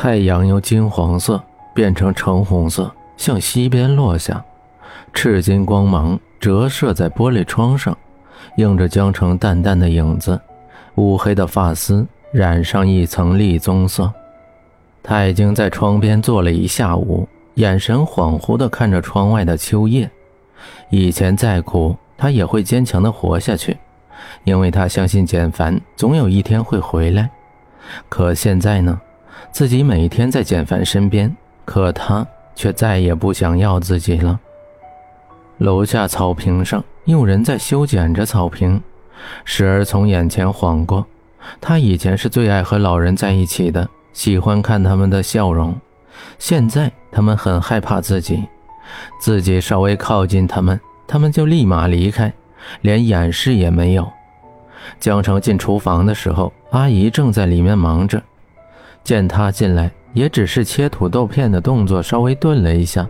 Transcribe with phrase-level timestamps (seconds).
[0.00, 1.42] 太阳由金黄色
[1.74, 4.44] 变成橙红色，向西边落下，
[5.12, 7.98] 赤金光芒折射在玻璃窗上，
[8.58, 10.40] 映着江城淡淡的影子，
[10.94, 14.12] 乌黑的发丝染上一层栗棕色。
[15.02, 20.08] 他已经在窗边坐了一下午，眼神恍惚地看着窗外的秋叶。
[20.90, 23.76] 以前再苦，他也会坚强地活下去，
[24.44, 27.28] 因为他相信简凡总有一天会回来。
[28.08, 29.00] 可现在呢？
[29.50, 31.34] 自己每天在简凡身边，
[31.64, 34.38] 可他却再也不想要自己了。
[35.58, 38.80] 楼下草坪上，佣人在修剪着草坪，
[39.44, 41.04] 时而从眼前晃过。
[41.60, 45.74] 他以前是最爱和老人在一起的，喜欢看他们的笑容。
[46.38, 48.44] 现在他们很害怕自己，
[49.20, 52.32] 自己稍微靠近他们，他们就立马离开，
[52.82, 54.08] 连掩饰也没有。
[55.00, 58.22] 江城进厨房的时候，阿姨正在里面忙着。
[59.08, 63.08] 见他进来，也只是切土豆片的动作稍微顿了一下，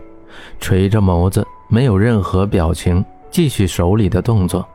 [0.57, 4.65] 垂着眸子，没有任何表情，继续手里的动作。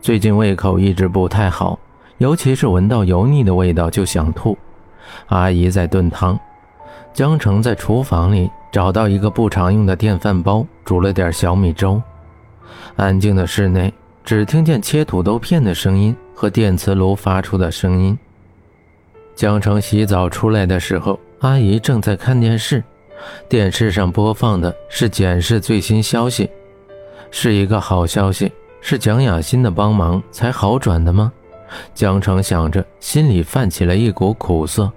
[0.00, 1.76] 最近胃口一直不太好，
[2.18, 4.56] 尤其是闻到油腻的味道就想吐。
[5.26, 6.38] 阿姨在炖汤，
[7.12, 12.00] 江城在厨房里找到一个不常用的电饭煲，煮了点小米粥。
[12.94, 13.92] 安静的室内，
[14.24, 18.16] 只听见切土豆片的声音和电磁炉发出的声音。
[19.36, 22.82] 江城洗澡出来的时候，阿姨正在看电视，
[23.50, 26.50] 电视上播放的是简氏最新消息，
[27.30, 31.30] 是一个好消息，是蒋雅欣的帮忙才好转的吗？
[31.94, 34.90] 江城想着，心里泛起了一股苦涩，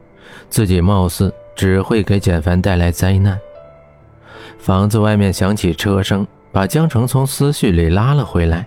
[0.50, 3.38] 自己貌似只会给简凡带来灾难。
[4.58, 8.66] 房子外面响起车声，把江城从思绪里拉了回来。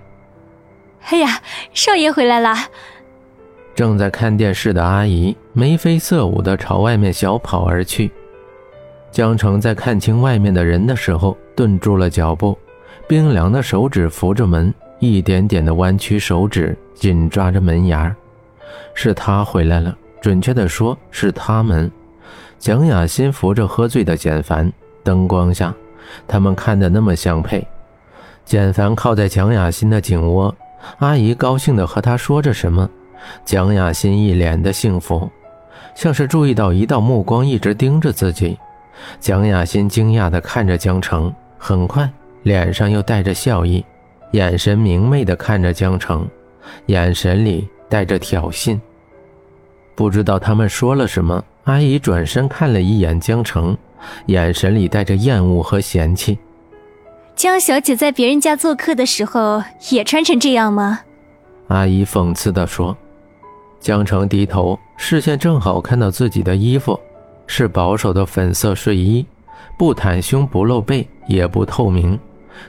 [1.08, 1.40] 哎呀，
[1.72, 2.54] 少爷回来了。
[3.74, 8.10] 正在看电视的阿姨眉飞色舞地朝外面小跑而去。
[9.10, 12.56] 江城在看清外面的人的时候，顿住了脚步，
[13.06, 18.14] 冰凉的手指扶着门，一点点的弯曲手指紧抓着门牙。
[18.94, 21.90] 是他回来了，准确的说是他们。
[22.58, 24.72] 蒋雅欣扶着喝醉的简凡，
[25.02, 25.74] 灯光下，
[26.28, 27.66] 他们看得那么相配。
[28.44, 30.54] 简凡靠在蒋雅欣的颈窝，
[30.98, 32.88] 阿姨高兴地和他说着什么。
[33.44, 35.30] 蒋雅欣一脸的幸福，
[35.94, 38.58] 像是注意到一道目光一直盯着自己。
[39.18, 42.08] 蒋雅欣惊讶地看着江城，很快
[42.42, 43.84] 脸上又带着笑意，
[44.32, 46.28] 眼神明媚地看着江城，
[46.86, 48.78] 眼神里带着挑衅。
[49.94, 53.76] 不知道他们说了什么，阿姨转身看了一眼江城，
[54.26, 56.38] 眼神里带着厌恶和嫌弃。
[57.34, 61.00] 江小姐在别人家做客的时候也穿成这样吗？
[61.68, 62.96] 阿姨讽刺地说。
[63.82, 66.98] 江城低头，视线正好看到自己的衣服，
[67.48, 69.26] 是保守的粉色睡衣，
[69.76, 72.16] 不袒胸不露背，也不透明。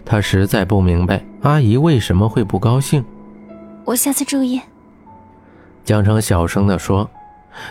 [0.03, 3.05] 他实在不明白阿姨为什么会不高兴。
[3.85, 4.59] 我下次注意。
[5.85, 7.07] 江城小声地说。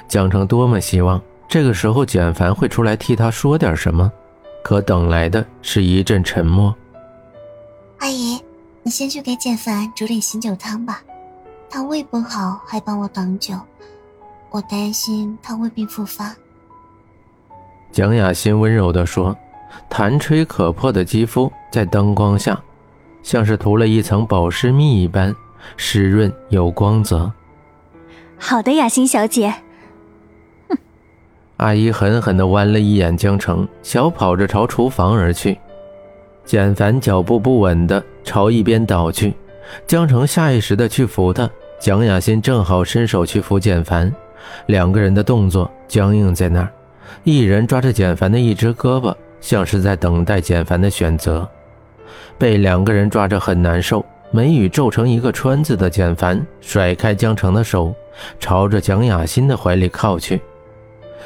[0.07, 4.09] 江城多么希望这个时候简凡会出来替他说点什么，
[4.63, 6.73] 可等来的是一阵沉默。
[7.99, 8.41] 阿姨，
[8.85, 11.03] 你先去给简凡煮点醒酒汤吧。
[11.75, 13.55] 他胃不好，还帮我挡酒，
[14.51, 16.37] 我担心他胃病复发。
[17.91, 19.35] 蒋雅欣温柔地说
[19.89, 22.61] ：“弹吹可破的肌肤在灯光下，
[23.23, 25.35] 像是涂了一层保湿蜜一般，
[25.79, 27.33] 湿润有光泽。”
[28.37, 29.55] 好的，雅欣小姐。
[30.69, 30.77] 哼，
[31.57, 35.59] 阿姨狠狠地剜了一眼江城，小跑着朝厨房而去。
[36.45, 39.33] 简凡脚步不稳地朝一边倒去，
[39.87, 41.49] 江城下意识地去扶他。
[41.83, 44.15] 蒋雅欣正好伸手去扶简凡，
[44.67, 46.73] 两个人的动作僵硬在那儿，
[47.25, 51.49] 一人抓着简凡的一只胳膊，像是在等待简凡的选择。
[52.39, 57.93] 被两个人抓着很难受，眉宇皱成一个川字的简凡甩开江城的手，
[58.39, 60.41] 朝着蒋雅欣的怀里靠去，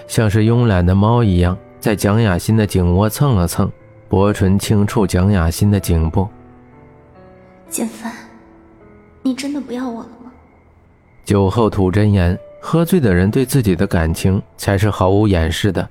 [0.09, 3.71] 像是慵懒的猫一样，在蒋雅欣的颈窝蹭了蹭，
[4.09, 6.27] 薄唇轻触蒋雅欣的颈部。
[7.69, 8.11] 简凡，
[9.21, 10.26] 你真的不要我了？
[11.27, 15.87] 酒后吐真言，喝醉的人对自己的感情才是毫无掩饰的。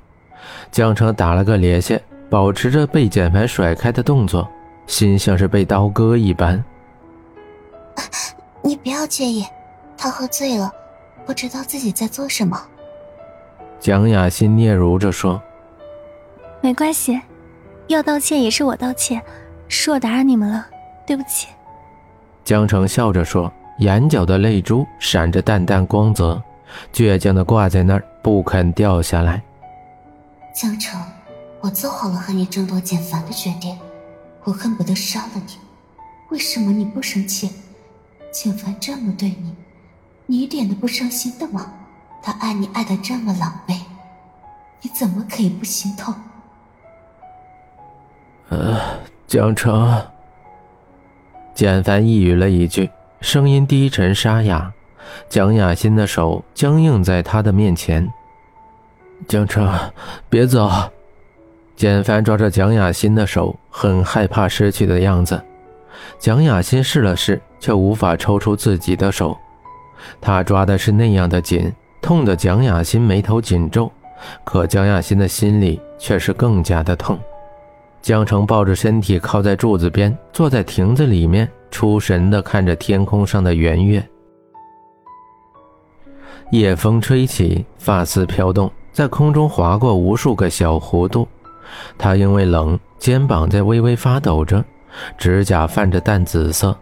[0.72, 2.00] 江城打了个趔趄，
[2.30, 4.48] 保持着被简凡甩开的动作，
[4.88, 6.64] 心像是被刀割一般。
[8.62, 9.46] 你不要介意，
[9.98, 10.72] 他喝醉了，
[11.26, 12.58] 不知道自己在做什么。
[13.78, 15.42] 蒋雅欣嗫嚅着说
[16.62, 17.20] ：“没关系，
[17.88, 19.22] 要道歉也是我道歉，
[19.68, 20.66] 是我打扰你们了，
[21.06, 21.50] 对不起。”
[22.46, 23.52] 江城笑着说。
[23.78, 26.42] 眼角的泪珠闪着淡淡光泽，
[26.94, 29.42] 倔强的挂在那儿，不肯掉下来。
[30.54, 31.02] 江城，
[31.60, 33.78] 我做好了和你争夺简凡的决定，
[34.46, 35.54] 我恨不得杀了你。
[36.30, 37.50] 为什么你不生气？
[38.32, 39.54] 简凡这么对你，
[40.26, 41.74] 你一点都不伤心的吗？
[42.24, 43.76] 他爱你爱的这么狼狈，
[44.82, 46.14] 你怎么可以不心痛？
[48.50, 48.80] 呃，
[49.28, 50.02] 江城。
[51.54, 52.90] 简凡一语了一句，
[53.22, 54.72] 声音低沉沙哑。
[55.30, 58.12] 蒋雅欣的手僵硬在他的面前。
[59.28, 59.72] 江城，
[60.30, 60.70] 别走！
[61.76, 65.42] 简凡抓着蒋雅欣的手，很害怕失去的样子。
[66.20, 69.38] 蒋雅欣试了试，却无法抽出自己的手。
[70.20, 71.72] 他抓的是那样的紧，
[72.02, 73.92] 痛得蒋雅欣眉头紧皱。
[74.44, 77.20] 可蒋雅欣的心里却是更加的痛。
[78.06, 84.08] 江城抱着身体靠在柱子边，坐在亭子里面，出神地看着天空上的圆月。
[86.52, 91.28] 夜风吹起，发丝飘动，在空中划过无数个小弧度。
[91.98, 94.64] 他因为冷，肩膀在微微发抖着，
[95.18, 96.78] 指甲泛着淡紫色。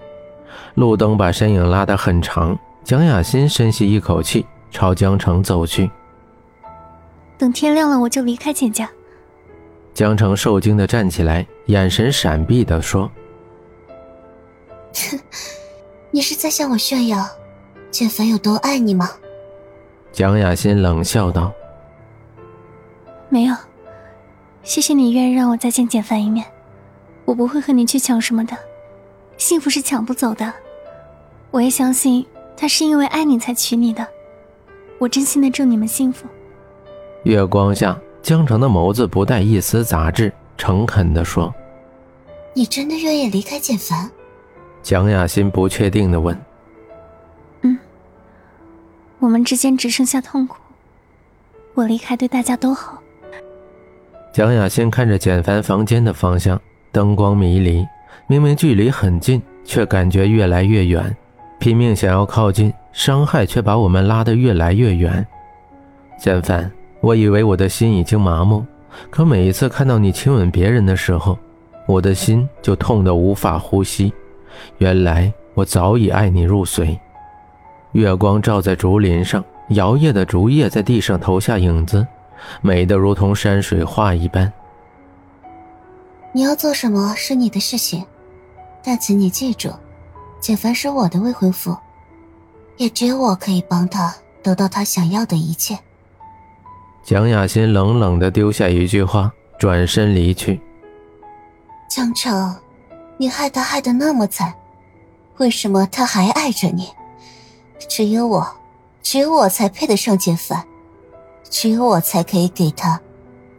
[0.74, 2.60] 路灯把身影拉得很长。
[2.84, 5.90] 蒋雅欣深吸一口气，朝江城走去。
[7.38, 8.90] 等天亮了，我就离开简家。
[9.94, 13.10] 江城受惊的站起来，眼神闪避的说：“，
[16.10, 17.24] 你是在向我炫耀
[17.92, 19.10] 简凡有多爱你吗？”
[20.12, 21.52] 蒋雅欣冷笑道
[23.30, 23.56] ：“没有，
[24.64, 26.46] 谢谢你愿意让我再见简凡一面。
[27.26, 28.58] 我不会和你去抢什么的，
[29.38, 30.52] 幸福是抢不走的。
[31.52, 32.26] 我也相信
[32.58, 34.06] 他是因为爱你才娶你的。
[35.00, 36.28] 我真心的祝你们幸福。”
[37.24, 41.54] 月光下，江城的眸子不带一丝杂质，诚恳的说
[42.56, 44.10] ：“你真的愿意离开简凡？”
[44.82, 46.34] 蒋雅欣不确定的问。
[47.64, 47.78] 嗯
[49.20, 50.56] 我们之间只剩下痛苦，
[51.74, 52.98] 我离开对大家都好。
[54.32, 56.60] 蒋雅欣看着简凡房间的方向，
[56.94, 57.86] 灯光迷离，
[58.28, 61.14] 明明距离很近，却感觉越来越远。
[61.60, 65.26] 拼命想要靠近，伤害却把我们拉得越来越远。
[66.18, 66.72] 简凡，
[67.04, 68.66] 我以为我的心已经麻木，
[69.10, 71.38] 可每一次看到你亲吻别人的时候，
[71.86, 74.14] 我的心就痛得无法呼吸。
[74.78, 76.98] 原来我早已爱你入髓。
[77.92, 82.08] 月光照在竹林上，摇曳的竹叶在地上投下影子，
[82.62, 84.52] 美得如同山水画一般。
[86.32, 88.06] 你要做什么是你的事情，
[88.82, 89.70] 但请你记住，
[90.40, 91.76] 简凡是我的未婚夫，
[92.78, 95.78] 也只有我可以帮他得到他想要的一切。
[97.04, 99.30] 蒋雅欣冷冷的丢下一句话，
[99.60, 100.62] 转身离去。
[101.90, 102.56] 江城，
[103.18, 104.54] 你害他害得那么惨，
[105.38, 106.88] 为什么他还爱着你？
[107.90, 108.48] 只有我，
[109.02, 110.64] 只有我才配得上简凡，
[111.50, 113.02] 只有我才可以给他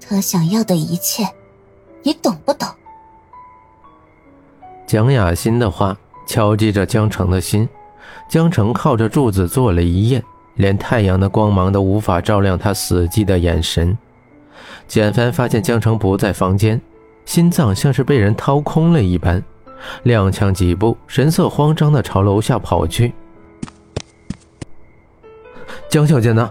[0.00, 1.28] 他想要的一切，
[2.02, 2.66] 你懂不懂？
[4.86, 5.94] 蒋雅欣的话
[6.26, 7.68] 敲击着江城的心。
[8.26, 10.22] 江城靠着柱子坐了一夜，
[10.54, 13.96] 连太阳的光芒都无法照亮他死寂的眼神。
[14.86, 16.80] 简凡发现江城不在房间，
[17.24, 19.42] 心脏像是被人掏空了一般，
[20.04, 23.12] 踉跄几步，神色慌张地朝楼下跑去。
[25.88, 26.50] 江小姐呢？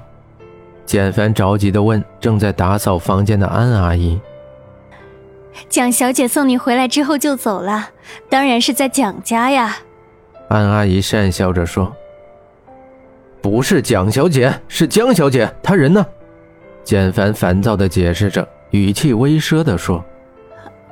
[0.86, 4.20] 简凡着急的问正在打扫房间的安阿姨。
[5.70, 7.90] 蒋小姐送你回来之后就走了，
[8.30, 9.78] 当然是在蒋家呀。
[10.50, 11.96] 安阿姨讪笑着说
[13.44, 16.04] ：“不是蒋小姐，是江小姐，她人呢？”
[16.82, 20.02] 简凡烦躁的解释着，语气威慑的说：“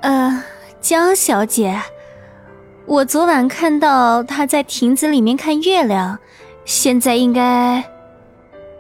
[0.04, 0.44] 呃，
[0.82, 1.82] 江小姐，
[2.86, 6.20] 我昨晚看到她在亭子里面看月亮，
[6.66, 7.82] 现在应该……”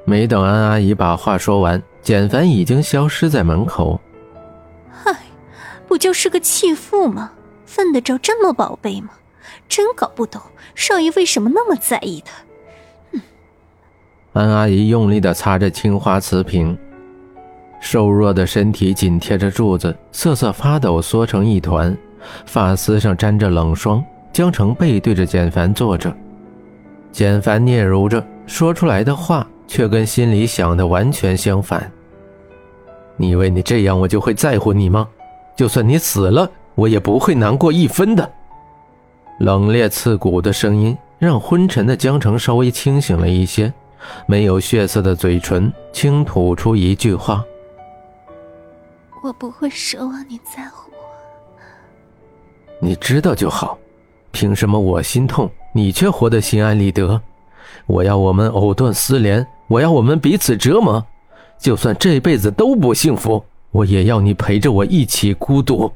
[0.03, 3.97] 没等安阿姨把话说完，简凡已经消失在门口。
[4.91, 5.15] 嗨，
[5.87, 7.31] 不就是个弃妇吗？
[7.65, 9.11] 犯得着这么宝贝吗？
[9.69, 10.41] 真搞不懂
[10.75, 12.33] 少爷为什么那么在意她。
[14.33, 16.77] 安阿姨用力的擦着青花瓷瓶，
[17.79, 21.95] 瘦弱的身体紧贴着柱子，瑟瑟发抖，缩成一团，
[22.45, 24.03] 发丝上沾着冷霜。
[24.31, 26.13] 江城背对着简凡坐着，
[27.11, 29.47] 简凡嗫嚅着说出来的话。
[29.71, 31.89] 却跟心里想的完全相反。
[33.15, 35.07] 你以为你这样我就会在乎你吗？
[35.55, 38.29] 就算你死了，我也不会难过一分的。
[39.39, 43.71] 冷冽刺骨的声音让昏沉的江城稍微清醒了一些，
[44.25, 47.43] 没有血色的嘴唇轻吐出一句话
[49.23, 50.97] ：“我不会奢望你在乎我。”
[52.79, 53.77] 你知道就好，
[54.31, 57.21] 凭什么我心痛，你却活得心安理得？
[57.85, 59.45] 我要我们藕断丝连。
[59.67, 61.01] 我要我们彼此折磨，
[61.57, 63.41] 就算这辈子都不幸福，
[63.71, 65.89] 我也要你陪着我一起孤独。